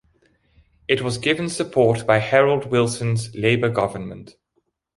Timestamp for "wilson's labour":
2.71-3.69